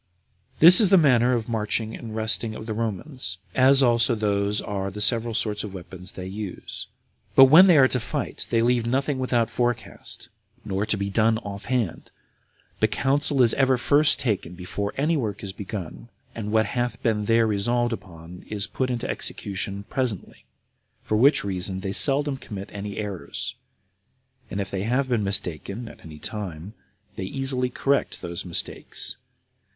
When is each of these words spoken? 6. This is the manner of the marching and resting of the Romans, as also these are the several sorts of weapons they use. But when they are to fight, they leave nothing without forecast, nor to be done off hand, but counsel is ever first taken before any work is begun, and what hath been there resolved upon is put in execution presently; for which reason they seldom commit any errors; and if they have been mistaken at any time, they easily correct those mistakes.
6. 0.55 0.59
This 0.61 0.81
is 0.81 0.89
the 0.89 0.97
manner 0.97 1.33
of 1.33 1.45
the 1.45 1.51
marching 1.51 1.95
and 1.95 2.15
resting 2.15 2.55
of 2.55 2.65
the 2.65 2.73
Romans, 2.73 3.37
as 3.53 3.83
also 3.83 4.15
these 4.15 4.59
are 4.59 4.89
the 4.89 4.99
several 4.99 5.35
sorts 5.35 5.63
of 5.63 5.75
weapons 5.75 6.13
they 6.13 6.25
use. 6.25 6.87
But 7.35 7.45
when 7.51 7.67
they 7.67 7.77
are 7.77 7.87
to 7.89 7.99
fight, 7.99 8.47
they 8.49 8.63
leave 8.63 8.87
nothing 8.87 9.19
without 9.19 9.47
forecast, 9.51 10.29
nor 10.65 10.87
to 10.87 10.97
be 10.97 11.11
done 11.11 11.37
off 11.37 11.65
hand, 11.65 12.09
but 12.79 12.89
counsel 12.89 13.43
is 13.43 13.53
ever 13.53 13.77
first 13.77 14.19
taken 14.19 14.55
before 14.55 14.91
any 14.97 15.15
work 15.15 15.43
is 15.43 15.53
begun, 15.53 16.09
and 16.33 16.51
what 16.51 16.65
hath 16.65 17.03
been 17.03 17.25
there 17.25 17.45
resolved 17.45 17.93
upon 17.93 18.43
is 18.49 18.65
put 18.65 18.89
in 18.89 19.05
execution 19.05 19.83
presently; 19.87 20.45
for 21.03 21.15
which 21.15 21.43
reason 21.43 21.81
they 21.81 21.91
seldom 21.91 22.37
commit 22.37 22.71
any 22.73 22.97
errors; 22.97 23.53
and 24.49 24.59
if 24.59 24.71
they 24.71 24.81
have 24.81 25.07
been 25.07 25.23
mistaken 25.23 25.87
at 25.87 25.99
any 26.03 26.17
time, 26.17 26.73
they 27.17 27.23
easily 27.25 27.69
correct 27.69 28.23
those 28.23 28.43
mistakes. 28.43 29.17